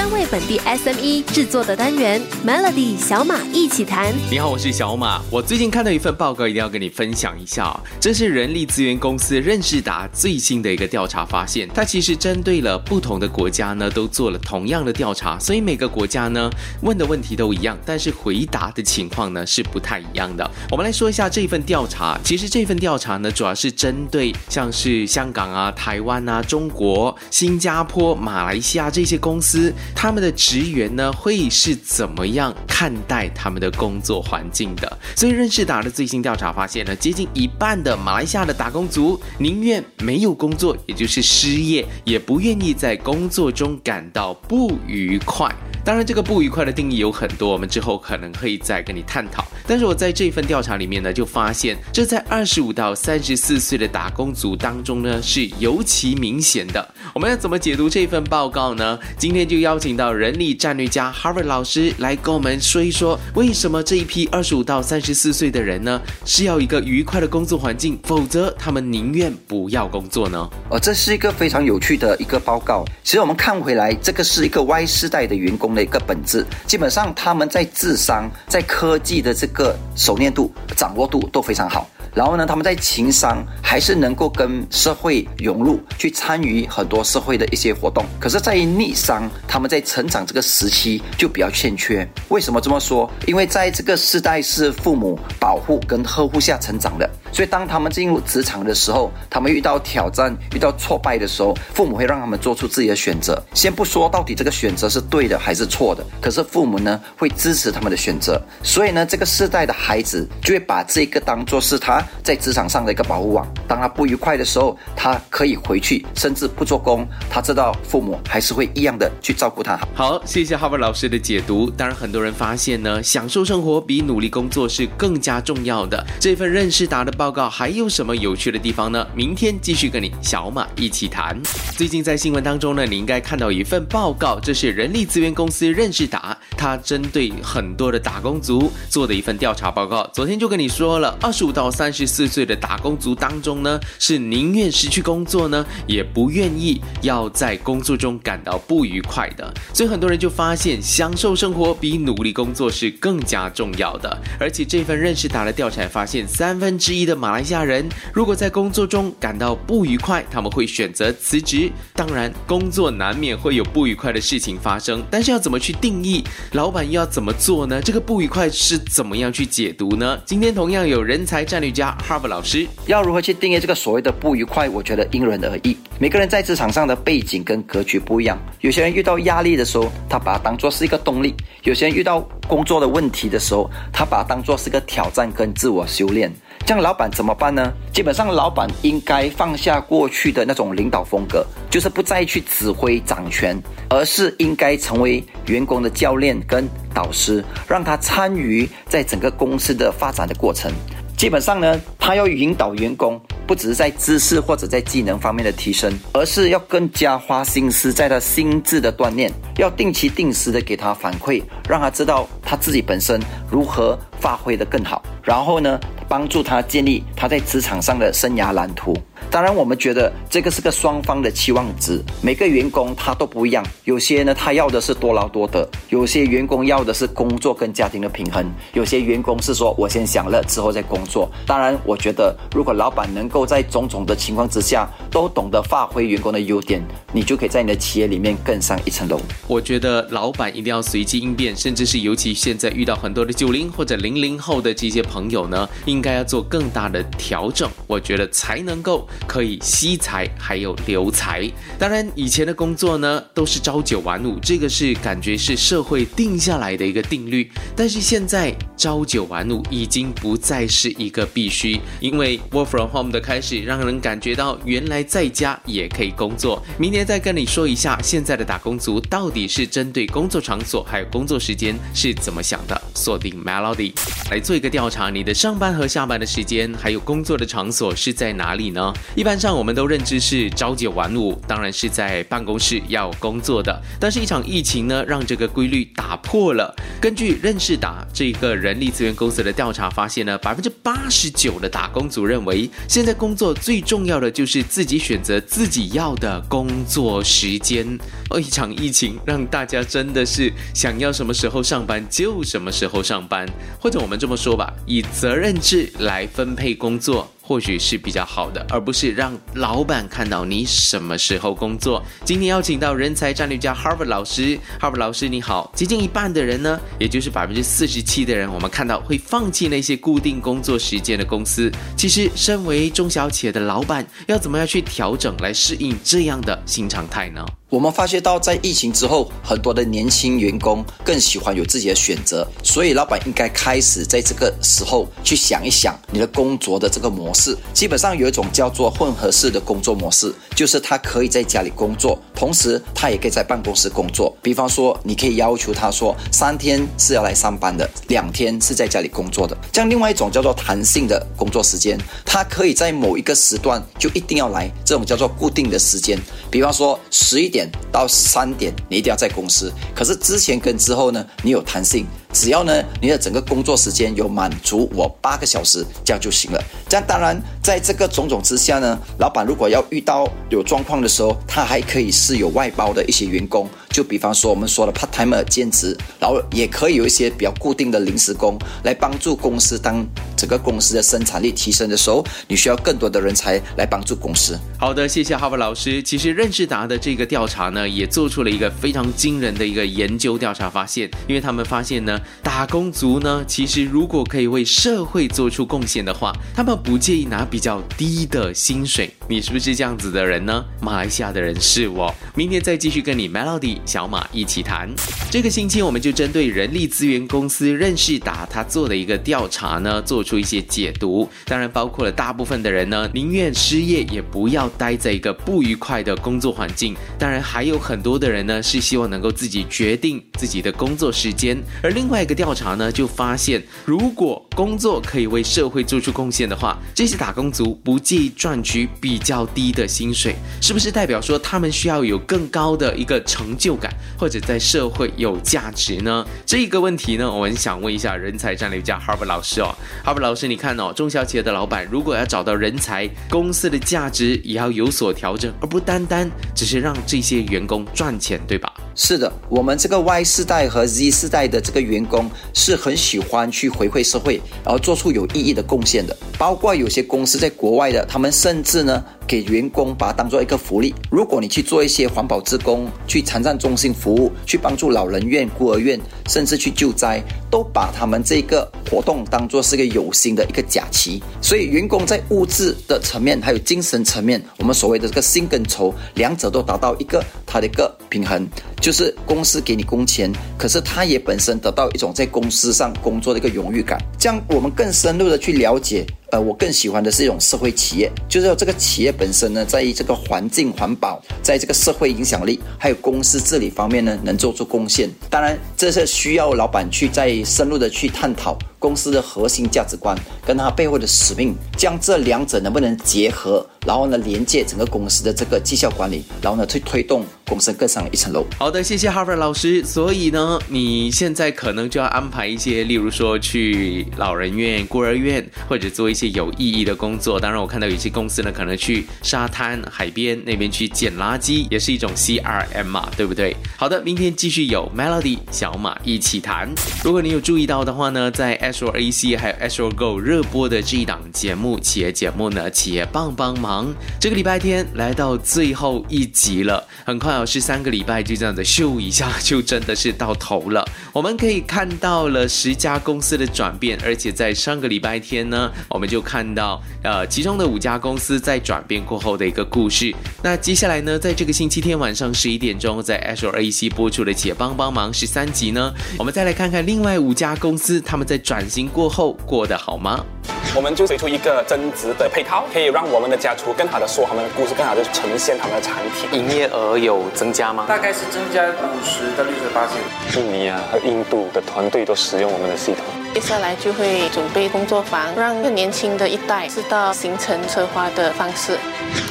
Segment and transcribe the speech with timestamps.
[0.00, 4.14] 专为本地 SME 制作的单元 Melody 小马一起谈。
[4.30, 5.20] 你好，我是小马。
[5.30, 7.78] 我最近看到一份报告，一定要跟你分享一下。
[8.00, 20.50] 这是人力资源公司任仕达最新的一个调查发现，它其实针对了不同的国家呢，都做了同样的调查，所以每个国家呢问的问题都一样，但是回答的情况呢是不太一样的。
[20.70, 22.18] 我们来说一下这份调查。
[22.24, 34.98] 其实这份调查呢，主要是针对像是香港啊、台湾啊、中国、新加坡、马来西亚这些公司，他们的职员呢会是怎么样看待他们的工作环境的。
[35.14, 45.54] 所以任仕达的最新调查发现呢，接近一半的马来西亚的打工族宁愿没有工作，也就是失业，也不愿意在工作中感到不愉快。
[45.82, 49.44] 当然，这个不愉快的定义有很多，我们之后可能可以再跟你探讨。
[49.66, 56.86] 但是我在这份调查里面呢，就发现这在二十五到三十四岁的打工族当中呢，是尤其明显的。
[57.14, 58.98] 我们要怎么解读这份报告呢？
[59.16, 70.48] 今天就邀请到人力战略家 Harvard 老师来跟我们说一说，为什么这一批二十五到三十四岁的人呢，是要一个愉快的工作环境，否则他们宁愿不要工作呢？
[70.68, 72.84] 哦，这是一个非常有趣的一个报告。
[73.02, 76.44] 其实我们看回来，这个是一个 Y 世代的员工的一个本质。
[76.66, 81.88] 基本上他们在智商、在科技的这个熟练度、掌握度都非常好。
[82.14, 88.04] 然后呢，他们在情商还是能够跟社会融入，去参与很多社会的一些活动。
[88.18, 92.08] 可是，在于逆商，他们在成长这个时期就比较欠缺。
[92.28, 93.10] 为什么这么说？
[93.26, 103.40] 因为在这个时代是父母保护跟呵护下成长的，所以当他们进入职场的时候，他们遇到挑战、遇到挫败的时候，父母会让他们做出自己的选择。
[103.54, 108.40] 先不说到底这个选择是对的还是错的，可是父母呢会支持他们的选择。
[108.62, 111.99] 所以呢，这个世代的孩子就会把这个当做是他。
[112.22, 117.06] 在职场上的一个保护网，当他不愉快的时候，他可以回去，甚至不做工。
[117.28, 119.78] 他知道父母还是会一样的去照顾他。
[119.94, 121.70] 好，谢谢哈佛老师的解读。
[121.70, 126.04] 当然，很多人发现呢，享受生活比努力工作是更加重要的。
[126.18, 129.06] 这份任仕达的报告还有什么有趣的地方呢？
[129.14, 131.40] 明天继续跟你小马一起谈。
[131.76, 140.06] 最近在新闻当中呢，你应该看到一份报告，这是人力资源公司任仕达，他针对很多的打工族做的一份调查报告。
[140.12, 149.54] 昨天就跟你说了，二十五到三十四岁的打工族当中呢，是宁愿失去工作呢，也不愿意要在工作中感到不愉快的。
[149.72, 154.14] 所以很多人就发现，享受生活比努力工作是更加重要的。
[154.38, 161.72] 而且这份认识达的调查发现，三分之一的马来西亚人如果在工作中感到不愉快，他们会选择辞职。
[161.94, 166.22] 当然，工作难免会有不愉快的事情发生，但是要怎么去定义？
[166.52, 167.80] 老板要怎么做呢？
[167.80, 170.20] 这个不愉快是怎么样去解读呢？
[170.24, 171.96] 今天同样有人才战略家。
[172.04, 174.68] 哈佛老师要如何去定义这个所谓的不愉快？
[174.68, 175.76] 我觉得因人而异。
[176.00, 178.36] 每个人在职场上的背景跟格局不一样。
[178.62, 181.30] 有些人遇到压力的时候，他把它当做是一个动力；
[181.62, 186.32] 有些人遇到工作的问题的时候，他把它当做是个挑战跟自我修炼。
[186.66, 187.72] 这样老板怎么办呢？
[187.92, 200.70] 基本上，老板应该放下过去的那种领导风格，就是不再去指挥掌权，而是应该成为员工的教练跟导师，让他参与在整个公司的发展的过程。
[201.16, 215.78] 基本上呢，他要引导员工，不只是在知识或者在技能方面的提升，而是要更加花心思在他心智的锻炼，要定期定时的给他反馈，让他知道他自己本身如何发挥的更好，然后呢，
[216.10, 218.92] 帮助他建立他在职场上的生涯蓝图。
[219.30, 223.64] 当然，我们觉得这个是个双方的期望值，每个员工他都不一样。
[223.84, 231.30] 有些呢，他要的是多劳多得；有些员工要的是工作跟家庭的平衡；有些员工是说我先享乐之后再工作。
[231.46, 236.82] 当然，我觉得如果老板能够在种种的情况之下都懂得发挥员工的优点，
[237.12, 239.20] 你就可以在你的企业里面更上一层楼。
[239.46, 247.70] 我觉得老板一定要随机应变，甚至是尤其现在遇到很多的九零或者零零后的这些朋友呢，应该要做更大的调整。
[247.86, 249.06] 我觉得才能够。
[249.26, 251.50] 可以吸财，还有留财。
[251.78, 257.50] 当然，以前的工作呢，都是朝九晚五，这个是感觉是社会定下来的一个定律。
[257.74, 266.62] 但是现在朝九晚五已经不再是一个必须，因为 work from home 的开始，让人感觉到原来在家也可以工作。
[266.78, 272.80] 明天再跟你说一下，现在的打工族到底是针对工作场所还有工作时间是怎么想的。
[272.94, 273.92] 锁定 Melody
[274.30, 278.92] 来做一个调查，你的上班和下班的时间，还有工作的场所是在哪里呢？
[279.16, 283.82] 一般上我们都认知是朝九晚五，当然是在办公室要工作的。
[283.98, 286.72] 但是，一场疫情呢，让这个规律打破了。
[287.00, 297.98] 根据任仕达这个人力资源公司的调查发现呢，百分之八十九的打工族认为，现在工作最重要的就是自己选择自己要的工作时间。
[298.28, 303.44] 而，一场疫情让大家真的是想要什么时候上班就什么时候上班，
[303.80, 307.28] 或者我们这么说吧，以责任制来分配工作。
[307.50, 312.00] 或许是比较好的，而不是让老板看到你什么时候工作。
[312.24, 315.68] 今天邀请到人才战略家 Harvard 老师，Harvard 老师你好。
[315.74, 321.68] 接近一半的人呢，也就是百分之四十七的人，我们看到会放弃那些固定工作时间的公司。
[321.96, 327.44] 其实，身为中小企业的老板，要怎么样去调整来适应这样的新常态呢？
[327.70, 337.56] 我们发现到，在疫情之后，很多的年轻员工更喜欢有自己的选择，所以老板应该开始在这个时候去想一想你的工作的这个模式。
[337.72, 344.36] 基本上有一种叫做混合式的工作模式，就是他可以在家里工作，同时他也可以在办公室工作。
[344.42, 349.56] 比方说，你可以要求他说，三天是要来上班的，两天是在家里工作的。
[349.70, 351.96] 这样，另外一种叫做弹性的工作时间，
[352.26, 356.18] 他可以在某一个时段就一定要来，这种叫做固定的时间。
[356.50, 357.59] 比方说，十一点。
[357.90, 359.72] 到三点，你一定要在公司。
[359.94, 362.06] 可是之前跟之后呢，你有弹性。
[362.32, 366.62] 只要呢，你的整个工作时间有满足我八个小时，这样就行了。
[366.88, 379.78] 这样当然，在这个种种之下呢，老板如果要遇到有状况的时候，他还可以是有外包的一些员工，就比方说我们说的 part time 兼职，然后也可以有一些比较固定的临时工来帮助公司。
[379.78, 380.06] 当
[380.36, 384.58] 整个公司的生产力提升的时候，你需要更多的人才来帮助公司。
[384.78, 386.02] 好的，谢谢哈佛老师。
[386.02, 392.19] 其实任志达的这个调查呢，也做出了一个非常惊人的一个研究调查发现，因为他们发现呢。
[392.42, 399.14] 打工族呢，其实如果可以为社会做出贡献的话，他们不介意拿比较低的薪水。
[399.30, 400.64] 你是不是这样子的人呢？
[400.80, 402.12] 马来西亚的人是我。
[402.34, 404.92] 明天再继续跟你 Melody 小马一起谈。
[405.30, 411.30] 这个星期我们就针对人力资源公司任仕达他做的一个调查呢，做出一些解读。
[411.44, 416.96] 当然包括了大部分的人呢，宁愿失业也不要待在一个不愉快的工作环境。
[417.16, 421.56] 当然还有很多的人呢，是希望能够自己决定自己的工作时间。
[421.84, 435.10] 而另外一个调查呢，就发现如果工作可以为社会做出贡献的话，这些打工族不介意赚取比较低的薪水，是不是代表说他们需要有更高的一个成就感，或者在社会？
[435.16, 436.26] 有价值呢？
[436.46, 439.74] 这一个问题呢，我们想问一下人才战略家 Harvard 老师哦。
[440.04, 448.72] Harvard 老师，你看哦，中小企业的老板如果要找到人才，公司的价值也要有所调整，而不单单只是让这些员工赚钱，对吧？
[448.94, 456.16] 是的，我们这个 Y 世代和 Z 世代的这个员工是很喜欢去回馈社会，然后做出有意义的贡献的。
[456.38, 459.02] 包括有些公司在国外的，他们甚至呢。
[459.30, 460.92] 给员工把它当做一个福利。
[461.08, 471.22] 如果你去做一些环保志工，去残障中心服务，去帮助老人院、孤儿院，甚至去救灾，都把他们这个活动当做是一个有心的一个假期。
[471.40, 478.44] 所以，员工在物质的层面还有精神层面，我们所谓的这个薪跟酬，两者都达到一个它的一个平衡，
[478.80, 483.96] 就是公司给你工钱，可是他也本身得到一种在公司上工作的一个荣誉感。
[484.18, 486.04] 这样，我们更深入的去了解。
[486.30, 495.10] 呃，我更喜欢的是一种社会企业，就是说这个企业本身呢，在于这个环境环保，在这个社会影响力，还有公司治理方面呢，能做出贡献。
[495.28, 498.56] 当然，这是需要老板去再深入的去探讨。
[498.78, 508.46] 公司的核心价值观跟它背后的使命，将这两者能不能结合，然后呢连接整个公司的这个绩效管理，然后呢去推动公司更上一层楼。
[508.56, 509.84] 好的，谢谢 Harvard 老师。
[509.84, 517.40] 所以呢，你现在可能就要安排一些，例如说去老人院、孤儿院，或者做一些有意义的工作。
[517.40, 523.56] 当然，我看到有些公司呢，可能去沙滩、海边那边去捡垃圾，也是一种 CRM 嘛，对不对？
[523.76, 526.72] 好的，明天继续有 Melody 小马一起谈。
[527.02, 533.92] 如果你有注意到的话呢，在 s o A C 还有 s o Go 热播的这一档节目，企业节目呢，企业帮帮忙。
[534.20, 540.84] 这个礼拜天来到最后一集了，很快是三个礼拜就这样子秀一下，就真的是到头了。
[541.12, 550.14] 我们可以看到了十家公司的转变，而且在上个礼拜天呢，我们就看到呃其中的五家公司在转变过后的一个故事。
[550.42, 558.40] 那接下来呢，在这个星期天晚上十一点钟，在 s o A C 播出的企业帮帮忙十三集呢，我们再来看看另外五家公司他们在。
[558.50, 560.24] 转型过后过得好吗？
[560.72, 566.30] 我们就推出一个增值的配套，可以让我们的家厨更好的说他们的故事，更好的呈现他们的产品。
[566.32, 567.86] 营业额有增加吗？
[567.88, 570.40] 大概是增加五十到六十八千。
[570.40, 573.04] 印尼啊和印度的团队都使用我们的系统。
[573.32, 578.76] 接下来就会准备工作坊，让更年轻的一代知道形成策划的方式。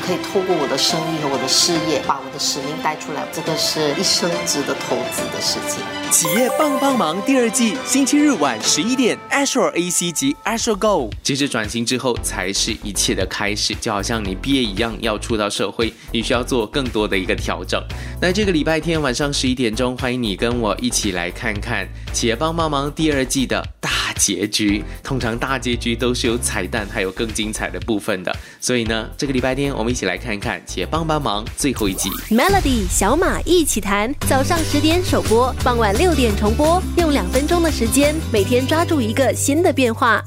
[0.02, 5.84] 可以透过我的生意和我的事业，把我的使命带出来，这个是一生值得投资的事情。
[6.10, 11.12] 企业帮帮忙第二季，星期日晚十一点，Azure AC 及 Azure Go。
[11.22, 17.80] 其实转型之后才是一切的开始，就好像你毕业一样，要出到社会，你需要做更多的一个调整。
[18.20, 23.89] 那这个礼拜天晚上十一点钟，欢迎你跟我一起来看看《企业帮帮忙》第二季的大
[24.20, 24.84] 结局。
[25.02, 28.36] 通常大结局都是有彩蛋，还有更精彩的部分的。
[28.60, 32.10] 所以呢，这个礼拜天我们一起来看一看《且帮帮忙》最后一集。
[32.30, 40.22] Melody 小马一起谈，早上十点首播，傍晚六点重播，用两分钟的时间，每天抓住一个新的变化。